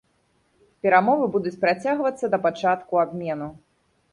[0.87, 3.53] Перамовы будуць працягвацца да пачатку абмену.